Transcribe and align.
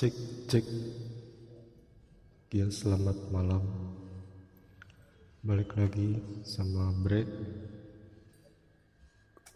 Cek 0.00 0.16
cek. 0.48 0.64
Ya 2.56 2.64
selamat 2.72 3.20
malam. 3.28 3.60
Balik 5.44 5.76
lagi 5.76 6.16
sama 6.40 6.88
Bre. 7.04 7.20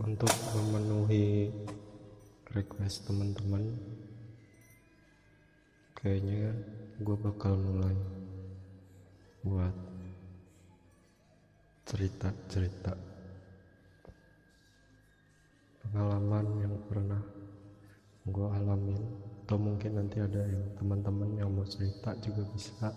Untuk 0.05 0.29
memenuhi 0.53 1.49
request 2.53 3.09
teman-teman 3.09 3.73
Kayaknya 5.97 6.53
gue 7.01 7.17
bakal 7.25 7.57
mulai 7.57 7.97
Buat 9.49 9.73
cerita-cerita. 11.89 12.93
Pengalaman 15.81 16.47
yang 16.61 16.77
pernah 16.85 17.25
gue 18.29 18.49
alamin 18.61 19.24
atau 19.45 19.61
mungkin 19.61 20.01
nanti 20.01 20.25
ada 20.25 20.41
yang 20.41 20.73
teman-teman 20.81 21.37
yang 21.37 21.53
mau 21.53 21.69
cerita 21.69 22.17
juga 22.25 22.49
bisa. 22.49 22.89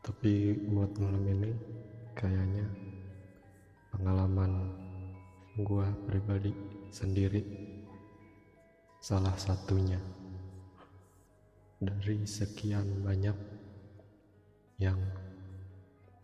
Tapi 0.00 0.56
buat 0.64 0.88
malam 0.96 1.20
ini 1.36 1.52
kayaknya 2.16 2.64
pengalaman 3.92 4.72
gue 5.60 5.86
pribadi 6.08 6.56
sendiri 6.88 7.44
salah 9.04 9.36
satunya. 9.36 10.00
Dari 11.76 12.24
sekian 12.24 13.04
banyak 13.04 13.36
yang 14.80 14.96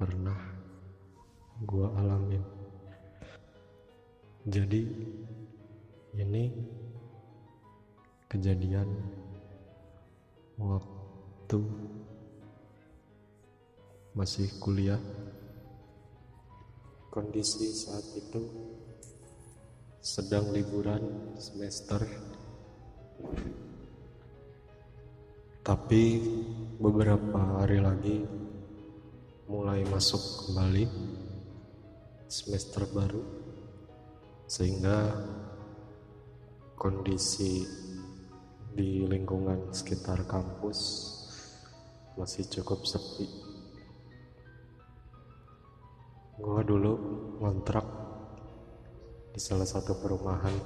pernah 0.00 0.40
gue 1.60 1.86
alamin. 1.92 2.44
Jadi 4.48 4.82
ini 6.12 6.52
kejadian 8.28 8.88
waktu 10.60 11.60
masih 14.12 14.48
kuliah. 14.60 15.00
Kondisi 17.12 17.68
saat 17.76 18.08
itu 18.16 18.40
sedang 20.00 20.48
liburan 20.52 21.36
semester. 21.36 22.00
Tapi 25.60 26.02
beberapa 26.80 27.60
hari 27.60 27.78
lagi 27.84 28.24
mulai 29.44 29.84
masuk 29.84 30.48
kembali 30.48 30.88
semester 32.32 32.88
baru 32.96 33.20
sehingga 34.48 35.12
kondisi 36.82 37.62
di 38.74 39.06
lingkungan 39.06 39.70
sekitar 39.70 40.26
kampus 40.26 40.78
masih 42.18 42.42
cukup 42.50 42.82
sepi. 42.82 43.30
Gua 46.42 46.58
dulu 46.66 46.98
ngontrak 47.38 47.86
di 49.30 49.38
salah 49.38 49.62
satu 49.62 49.94
perumahan 49.94 50.58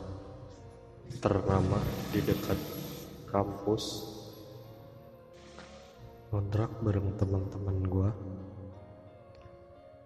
ternama 1.20 1.84
di 2.08 2.24
dekat 2.24 2.56
kampus. 3.28 3.84
Ngontrak 6.32 6.80
bareng 6.80 7.12
teman-teman 7.20 7.78
gua 7.84 8.08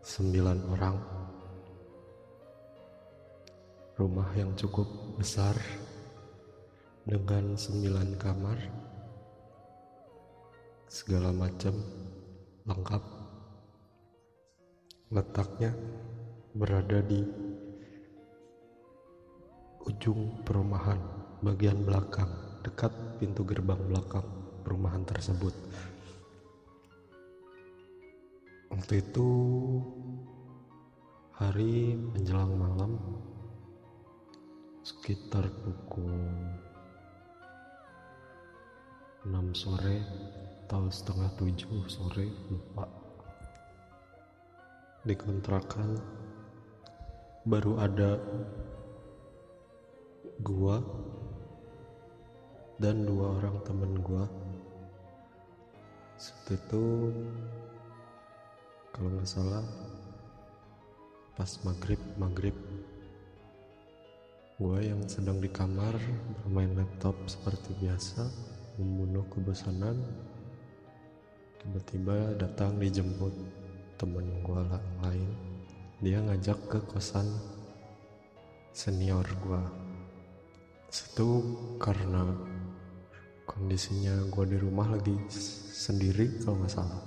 sembilan 0.02 0.58
orang. 0.74 0.96
Rumah 3.94 4.28
yang 4.34 4.58
cukup 4.58 4.90
besar 5.14 5.54
dengan 7.08 7.56
sembilan 7.56 8.08
kamar 8.20 8.58
segala 10.90 11.30
macam 11.32 11.74
lengkap. 12.66 13.04
Letaknya 15.10 15.74
berada 16.54 17.02
di 17.02 17.18
ujung 19.86 20.44
perumahan 20.46 21.00
bagian 21.42 21.82
belakang 21.82 22.30
dekat 22.62 22.92
pintu 23.18 23.42
gerbang 23.42 23.80
belakang 23.88 24.26
perumahan 24.62 25.02
tersebut. 25.02 25.54
Waktu 28.70 29.02
itu 29.02 29.28
hari 31.34 31.98
menjelang 31.98 32.54
malam 32.54 32.94
sekitar 34.86 35.50
pukul 35.64 36.14
6 39.20 39.52
sore 39.52 40.00
atau 40.64 40.88
setengah 40.88 41.28
7 41.36 41.84
sore 41.92 42.24
lupa. 42.48 42.88
Di 45.04 45.12
kontrakan 45.12 46.00
baru 47.44 47.84
ada 47.84 48.16
gua 50.40 50.80
dan 52.80 53.04
dua 53.04 53.36
orang 53.36 53.60
temen 53.60 54.00
gua. 54.00 54.24
Saat 56.16 56.56
itu 56.56 57.12
kalau 58.96 59.20
nggak 59.20 59.28
salah 59.28 59.64
pas 61.36 61.60
maghrib 61.60 62.00
maghrib. 62.16 62.56
Gua 64.56 64.80
yang 64.80 65.04
sedang 65.04 65.44
di 65.44 65.52
kamar 65.52 65.92
bermain 66.40 66.72
laptop 66.72 67.16
seperti 67.28 67.76
biasa 67.76 68.59
membunuh 68.80 69.28
kebosanan 69.28 70.00
tiba-tiba 71.60 72.40
datang 72.40 72.80
dijemput 72.80 73.36
temen 74.00 74.40
gue 74.40 74.62
lain. 75.04 75.30
Dia 76.00 76.24
ngajak 76.24 76.56
ke 76.72 76.78
kosan 76.88 77.28
senior 78.72 79.28
gue 79.44 79.62
situ 80.88 81.44
karena 81.76 82.32
kondisinya 83.44 84.24
gue 84.32 84.44
di 84.48 84.58
rumah 84.58 84.96
lagi 84.96 85.12
sendiri 85.68 86.40
kalau 86.40 86.64
nggak 86.64 86.72
salah. 86.72 87.02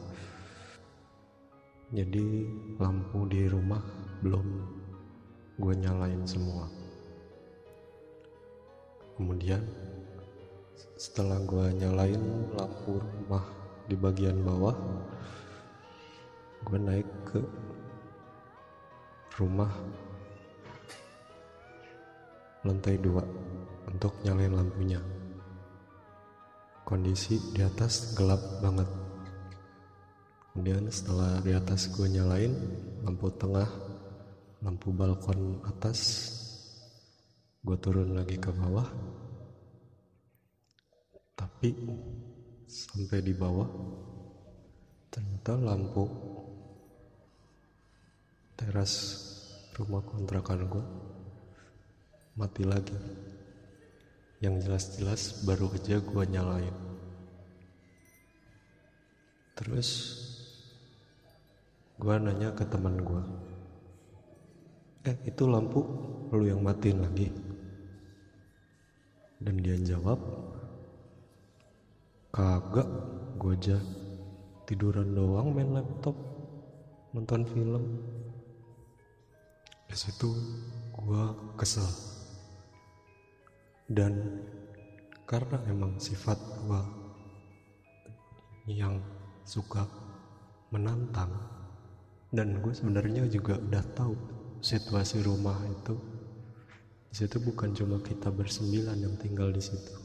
Jadi 1.90 2.46
lampu 2.78 3.26
di 3.26 3.50
rumah 3.50 3.82
belum 4.22 4.48
gue 5.58 5.74
nyalain 5.82 6.22
semua. 6.30 6.70
Kemudian 9.18 9.62
setelah 10.98 11.42
gue 11.44 11.66
nyalain 11.84 12.24
lampu 12.56 13.02
rumah 13.02 13.44
di 13.86 13.96
bagian 14.00 14.40
bawah 14.40 14.78
gue 16.64 16.80
naik 16.80 17.10
ke 17.28 17.42
rumah 19.36 19.70
lantai 22.64 22.96
dua 22.96 23.28
untuk 23.92 24.16
nyalain 24.24 24.56
lampunya. 24.56 25.02
Kondisi 26.88 27.36
di 27.52 27.60
atas 27.60 28.16
gelap 28.16 28.40
banget. 28.64 28.88
Kemudian 30.52 30.88
setelah 30.88 31.44
di 31.44 31.52
atas 31.52 31.92
gue 31.92 32.08
nyalain 32.08 32.54
lampu 33.04 33.28
tengah 33.36 33.68
lampu 34.64 34.96
balkon 34.96 35.60
atas 35.68 36.30
gue 37.64 37.76
turun 37.80 38.16
lagi 38.16 38.40
ke 38.40 38.48
bawah 38.54 38.88
tapi 41.64 41.80
sampai 42.68 43.24
di 43.24 43.32
bawah. 43.32 43.72
Ternyata 45.08 45.56
lampu 45.64 46.04
teras 48.60 48.92
rumah 49.72 50.04
kontrakan 50.04 50.68
gue 50.68 50.86
mati 52.36 52.68
lagi. 52.68 53.00
Yang 54.44 54.68
jelas-jelas 54.68 55.22
baru 55.48 55.72
aja 55.72 56.04
gue 56.04 56.24
nyalain. 56.28 56.76
Terus 59.56 60.20
gue 61.96 62.16
nanya 62.20 62.52
ke 62.52 62.68
teman 62.68 63.00
gue 63.00 63.24
eh 65.08 65.16
itu 65.32 65.48
lampu 65.48 65.80
lu 66.28 66.44
yang 66.44 66.60
matiin 66.60 67.00
lagi? 67.00 67.32
Dan 69.40 69.64
dia 69.64 69.80
jawab 69.80 70.20
kagak 72.34 72.90
gue 73.38 73.54
aja 73.54 73.78
tiduran 74.66 75.14
doang 75.14 75.54
main 75.54 75.70
laptop 75.70 76.18
nonton 77.14 77.46
film. 77.46 78.02
Di 79.86 79.94
situ 79.94 80.34
gue 80.98 81.24
kesel. 81.62 81.86
Dan 83.86 84.42
karena 85.30 85.62
emang 85.70 86.02
sifat 86.02 86.42
gue 86.66 86.82
yang 88.66 88.98
suka 89.46 89.86
menantang 90.74 91.30
dan 92.34 92.58
gue 92.66 92.74
sebenarnya 92.74 93.30
juga 93.30 93.62
udah 93.62 93.84
tahu 93.94 94.16
situasi 94.64 95.22
rumah 95.22 95.60
itu 95.70 95.94
di 97.12 97.14
situ 97.14 97.38
bukan 97.38 97.76
cuma 97.78 98.02
kita 98.02 98.34
bersembilan 98.34 98.98
yang 98.98 99.16
tinggal 99.22 99.54
di 99.54 99.62
situ 99.62 100.03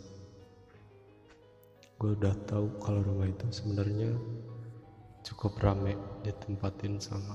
gue 1.99 2.15
udah 2.15 2.31
tahu 2.47 2.79
kalau 2.79 3.03
rumah 3.03 3.27
itu 3.27 3.50
sebenarnya 3.50 4.15
cukup 5.27 5.59
rame 5.59 5.99
ditempatin 6.23 7.03
sama 7.03 7.35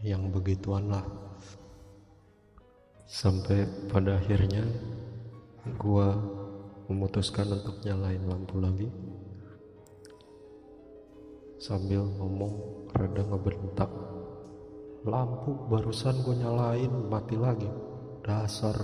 yang 0.00 0.32
begituan 0.32 0.88
lah. 0.88 1.04
Sampai 3.04 3.68
pada 3.92 4.16
akhirnya 4.16 4.64
gue 5.76 6.08
memutuskan 6.88 7.52
untuk 7.52 7.84
nyalain 7.84 8.24
lampu 8.24 8.56
lagi. 8.64 8.88
Sambil 11.60 12.08
ngomong 12.08 12.88
rada 12.96 13.28
ngebentak 13.28 13.92
lampu 15.04 15.52
barusan 15.68 16.24
gue 16.24 16.32
nyalain 16.32 16.92
mati 17.12 17.36
lagi. 17.36 17.68
Dasar 18.24 18.76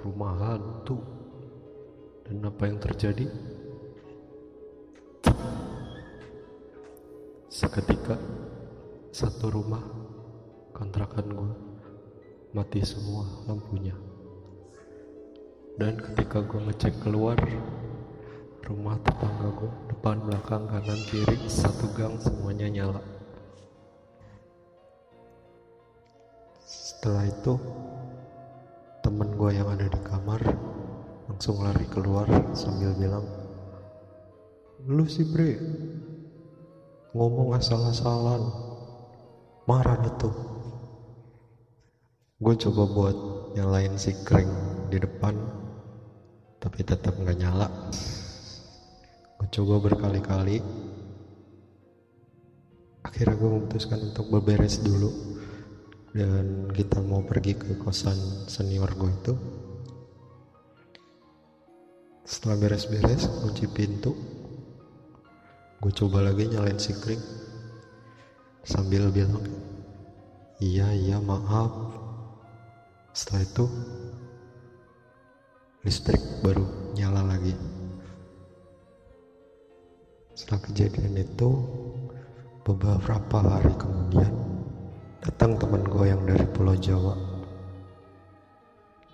rumah 0.00 0.32
hantu 0.40 0.96
dan 2.24 2.40
apa 2.48 2.62
yang 2.64 2.80
terjadi 2.80 3.51
seketika 7.62 8.18
satu 9.14 9.54
rumah 9.54 9.86
kontrakan 10.74 11.30
gue 11.30 11.52
mati 12.58 12.82
semua 12.82 13.22
lampunya. 13.46 13.94
Dan 15.78 15.94
ketika 15.94 16.42
gue 16.42 16.58
ngecek 16.58 17.06
keluar 17.06 17.38
rumah 18.66 18.98
tetangga 19.06 19.54
gue 19.54 19.70
depan 19.94 20.26
belakang 20.26 20.66
kanan 20.66 21.00
kiri 21.06 21.38
satu 21.46 21.86
gang 21.94 22.18
semuanya 22.18 22.66
nyala. 22.66 23.02
Setelah 26.66 27.30
itu 27.30 27.62
temen 29.06 29.38
gue 29.38 29.50
yang 29.54 29.70
ada 29.70 29.86
di 29.86 30.00
kamar 30.02 30.42
langsung 31.30 31.62
lari 31.62 31.86
keluar 31.94 32.26
sambil 32.58 32.90
bilang 32.98 33.22
lu 34.82 35.06
sih 35.06 35.22
bre 35.22 35.62
ngomong 37.12 37.52
asal-asalan. 37.56 38.42
Marah 39.68 40.00
itu. 40.00 40.30
Gue 42.42 42.54
coba 42.58 42.82
buat 42.88 43.16
nyalain 43.54 43.94
si 43.94 44.10
kring 44.26 44.50
di 44.90 44.98
depan 44.98 45.36
tapi 46.58 46.82
tetap 46.82 47.14
nggak 47.14 47.38
nyala. 47.38 47.68
Gue 49.38 49.48
coba 49.52 49.74
berkali-kali. 49.78 50.58
Akhirnya 53.04 53.36
gue 53.36 53.50
memutuskan 53.60 54.00
untuk 54.02 54.32
berberes 54.32 54.80
dulu. 54.80 55.10
Dan 56.12 56.68
kita 56.72 57.00
mau 57.00 57.24
pergi 57.24 57.56
ke 57.56 57.76
kosan 57.80 58.16
senior 58.48 58.88
gue 58.96 59.12
itu. 59.12 59.34
Setelah 62.24 62.56
beres-beres 62.56 63.28
kunci 63.42 63.68
pintu 63.68 64.31
gue 65.82 65.90
coba 65.90 66.22
lagi 66.22 66.46
nyalain 66.46 66.78
si 66.78 66.94
kring 66.94 67.18
sambil 68.62 69.10
bilang 69.10 69.42
iya 70.62 70.94
iya 70.94 71.18
maaf. 71.18 71.98
Setelah 73.10 73.42
itu 73.42 73.66
listrik 75.82 76.22
baru 76.46 76.94
nyala 76.94 77.26
lagi. 77.26 77.50
Setelah 80.38 80.62
kejadian 80.70 81.18
itu 81.18 81.50
beberapa 82.62 83.42
hari 83.42 83.74
kemudian 83.74 84.32
datang 85.18 85.58
teman 85.58 85.82
gue 85.82 86.06
yang 86.06 86.22
dari 86.22 86.46
Pulau 86.54 86.78
Jawa. 86.78 87.18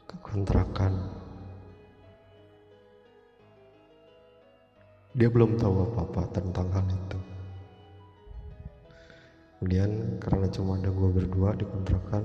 Ke 0.04 0.16
kontrakan 0.20 1.17
dia 5.18 5.26
belum 5.26 5.58
tahu 5.58 5.82
apa-apa 5.82 6.30
tentang 6.30 6.70
hal 6.70 6.86
itu. 6.86 7.18
Kemudian 9.58 10.22
karena 10.22 10.46
cuma 10.54 10.78
ada 10.78 10.94
gue 10.94 11.10
berdua 11.10 11.58
di 11.58 11.66
kontrakan 11.66 12.22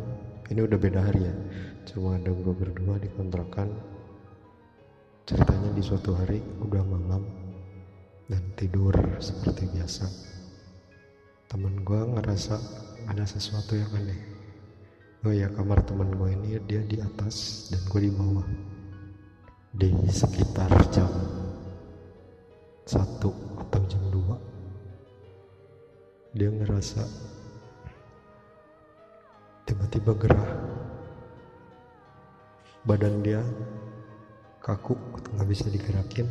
ini 0.54 0.62
udah 0.62 0.78
beda 0.78 1.02
hari 1.02 1.26
ya. 1.26 1.34
Cuma 1.90 2.22
ada 2.22 2.30
gue 2.30 2.54
berdua 2.54 3.02
di 3.02 3.10
kontrakan 3.18 3.74
ceritanya 5.26 5.74
di 5.74 5.82
suatu 5.82 6.14
hari 6.14 6.38
udah 6.62 6.86
malam 6.86 7.26
dan 8.30 8.46
tidur 8.54 8.94
seperti 9.18 9.66
biasa. 9.74 10.06
Temen 11.50 11.82
gue 11.82 11.98
ngerasa 11.98 12.62
ada 13.10 13.26
sesuatu 13.26 13.74
yang 13.74 13.90
aneh. 13.98 14.22
Oh 15.26 15.34
ya 15.34 15.50
kamar 15.50 15.82
temen 15.82 16.14
gue 16.14 16.30
ini 16.30 16.62
dia 16.70 16.86
di 16.86 17.02
atas 17.02 17.68
dan 17.74 17.82
gue 17.90 18.06
di 18.06 18.12
bawah. 18.14 18.46
Di 19.74 19.90
sekitar 20.14 20.70
jam 20.94 21.10
satu 22.84 23.32
atau 23.64 23.82
jam 23.88 24.04
dua 24.12 24.36
dia 26.34 26.50
ngerasa 26.50 27.06
tiba-tiba 29.70 30.18
gerah. 30.18 30.52
Badan 32.84 33.22
dia 33.22 33.40
kaku 34.60 34.98
nggak 35.38 35.48
bisa 35.48 35.70
digerakin. 35.70 36.28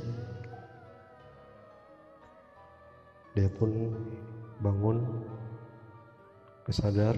Dia 3.33 3.49
pun 3.49 3.95
bangun 4.61 5.01
kesadar 6.67 7.17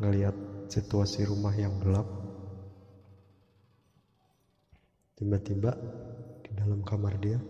ngelihat 0.00 0.34
situasi 0.72 1.28
rumah 1.28 1.52
yang 1.54 1.76
gelap. 1.84 2.08
Tiba-tiba 5.20 5.76
dalam 6.68 6.84
kamar 6.84 7.16
dia. 7.16 7.40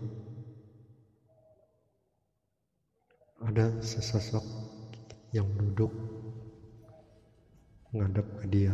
Ada 3.43 3.83
sesosok 3.83 4.47
yang 5.35 5.43
duduk 5.59 5.91
ngadep 7.91 8.23
ke 8.39 8.45
dia. 8.47 8.71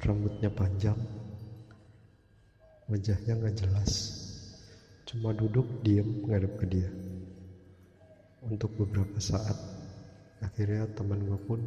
Rambutnya 0.00 0.48
panjang 0.48 0.96
wajahnya 2.88 3.36
nggak 3.36 3.56
jelas. 3.60 3.92
Cuma 5.04 5.36
duduk 5.36 5.68
diem 5.84 6.24
ngadep 6.24 6.56
ke 6.56 6.64
dia. 6.72 6.88
Untuk 8.48 8.72
beberapa 8.80 9.20
saat 9.20 9.60
akhirnya 10.40 10.88
teman 10.96 11.20
gue 11.20 11.40
pun 11.44 11.60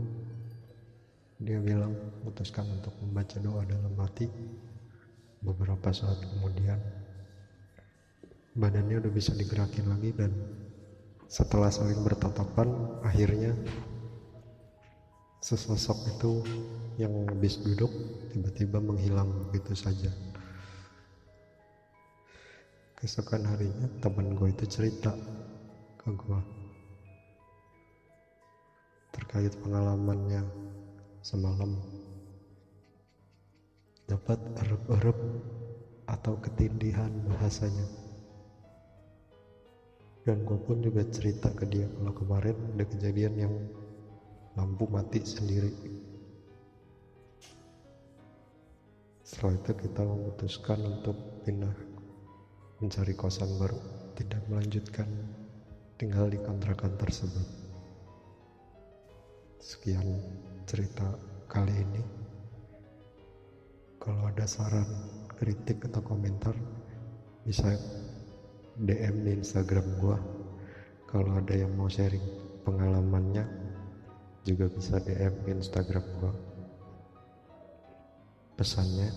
dia 1.45 1.61
bilang 1.61 1.93
memutuskan 1.93 2.65
untuk 2.73 2.97
membaca 3.05 3.37
doa 3.37 3.61
dalam 3.69 3.93
hati 4.01 4.25
beberapa 5.39 5.89
saat 5.95 6.19
kemudian 6.19 6.79
badannya 8.59 8.99
udah 8.99 9.11
bisa 9.13 9.31
digerakin 9.35 9.87
lagi 9.87 10.11
dan 10.11 10.31
setelah 11.29 11.71
saling 11.71 12.01
bertatapan 12.01 12.67
akhirnya 13.05 13.53
sesosok 15.39 15.97
itu 16.11 16.31
yang 16.99 17.13
habis 17.31 17.63
duduk 17.63 17.89
tiba-tiba 18.35 18.83
menghilang 18.83 19.31
begitu 19.47 19.71
saja. 19.71 20.11
Keesokan 22.99 23.47
harinya 23.47 23.87
teman 24.03 24.35
gue 24.35 24.51
itu 24.51 24.67
cerita 24.67 25.15
ke 26.03 26.11
gue 26.11 26.41
terkait 29.15 29.55
pengalamannya 29.63 30.43
semalam 31.23 31.98
dapat 34.09 34.41
erup-erup 34.65 35.19
atau 36.09 36.33
ketindihan 36.41 37.13
bahasanya. 37.29 37.85
Dan 40.25 40.41
gue 40.41 40.57
pun 40.65 40.81
juga 40.81 41.05
cerita 41.13 41.53
ke 41.53 41.69
dia 41.69 41.85
kalau 41.85 42.13
kemarin 42.17 42.57
ada 42.73 42.85
kejadian 42.89 43.33
yang 43.37 43.53
lampu 44.57 44.89
mati 44.89 45.21
sendiri. 45.21 45.69
Setelah 49.21 49.61
itu 49.61 49.71
kita 49.77 50.01
memutuskan 50.01 50.79
untuk 50.81 51.45
pindah 51.45 51.77
mencari 52.81 53.13
kosan 53.13 53.61
baru 53.61 53.77
tidak 54.17 54.41
melanjutkan 54.49 55.05
tinggal 56.01 56.25
di 56.27 56.41
kontrakan 56.41 56.97
tersebut. 56.97 57.47
Sekian 59.61 60.17
cerita 60.65 61.13
kali 61.45 61.77
ini 61.77 62.18
kalau 64.09 64.25
ada 64.25 64.49
saran 64.49 64.89
kritik 65.37 65.85
atau 65.85 66.01
komentar 66.01 66.57
bisa 67.45 67.69
DM 68.81 69.21
di 69.21 69.37
Instagram 69.37 69.85
gua. 70.01 70.17
Kalau 71.05 71.37
ada 71.37 71.53
yang 71.53 71.77
mau 71.77 71.85
sharing 71.85 72.25
pengalamannya 72.65 73.45
juga 74.41 74.65
bisa 74.73 74.97
DM 74.97 75.61
Instagram 75.61 76.01
gua. 76.17 76.33
Pesannya 78.57 79.13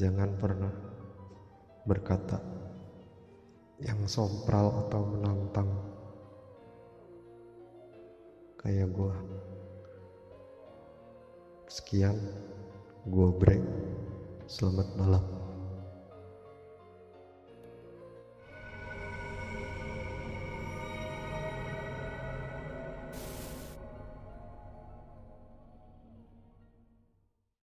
jangan 0.00 0.32
pernah 0.40 0.72
berkata 1.84 2.40
yang 3.84 4.00
sompral 4.08 4.88
atau 4.88 5.12
menantang. 5.12 5.68
Kayak 8.64 8.88
gua. 8.96 9.12
Sekian, 11.68 12.16
gue 13.08 13.28
break. 13.40 13.64
Selamat 14.44 14.88
malam. 15.00 15.37